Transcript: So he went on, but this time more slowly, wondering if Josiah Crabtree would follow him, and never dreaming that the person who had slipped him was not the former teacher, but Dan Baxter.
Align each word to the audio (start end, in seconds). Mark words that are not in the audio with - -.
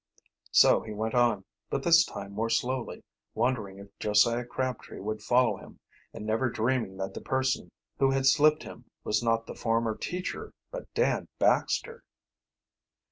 So 0.49 0.81
he 0.81 0.93
went 0.93 1.13
on, 1.13 1.45
but 1.69 1.83
this 1.83 2.03
time 2.03 2.31
more 2.31 2.49
slowly, 2.49 3.03
wondering 3.35 3.77
if 3.77 3.89
Josiah 3.99 4.45
Crabtree 4.47 4.99
would 4.99 5.21
follow 5.21 5.57
him, 5.57 5.79
and 6.11 6.25
never 6.25 6.49
dreaming 6.49 6.97
that 6.97 7.13
the 7.13 7.21
person 7.21 7.69
who 7.99 8.09
had 8.09 8.25
slipped 8.25 8.63
him 8.63 8.85
was 9.03 9.21
not 9.21 9.45
the 9.45 9.53
former 9.53 9.95
teacher, 9.95 10.53
but 10.71 10.91
Dan 10.95 11.27
Baxter. 11.37 12.01